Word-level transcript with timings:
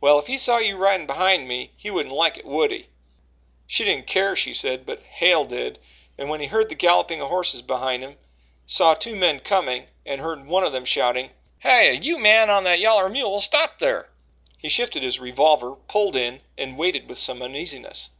"Well, 0.00 0.20
if 0.20 0.28
he 0.28 0.38
saw 0.38 0.58
you 0.58 0.76
riding 0.76 1.08
behind 1.08 1.48
me, 1.48 1.72
he 1.76 1.90
wouldn't 1.90 2.14
like 2.14 2.38
it, 2.38 2.44
would 2.44 2.70
he?" 2.70 2.90
"She 3.66 3.84
didn't 3.84 4.06
keer," 4.06 4.36
she 4.36 4.54
said, 4.54 4.86
but 4.86 5.02
Hale 5.02 5.44
did; 5.44 5.80
and 6.16 6.28
when 6.28 6.38
he 6.40 6.46
heard 6.46 6.68
the 6.68 6.76
galloping 6.76 7.20
of 7.20 7.28
horses 7.28 7.60
behind 7.60 8.04
him, 8.04 8.18
saw 8.66 8.94
two 8.94 9.16
men 9.16 9.40
coming, 9.40 9.88
and 10.06 10.20
heard 10.20 10.46
one 10.46 10.62
of 10.62 10.70
them 10.70 10.84
shouting 10.84 11.30
"Hyeh, 11.64 12.00
you 12.00 12.18
man 12.18 12.50
on 12.50 12.62
that 12.62 12.78
yaller 12.78 13.08
mule, 13.08 13.40
stop 13.40 13.80
thar" 13.80 14.08
he 14.56 14.68
shifted 14.68 15.02
his 15.02 15.18
revolver, 15.18 15.74
pulled 15.74 16.14
in 16.14 16.40
and 16.56 16.78
waited 16.78 17.08
with 17.08 17.18
some 17.18 17.42
uneasiness. 17.42 18.10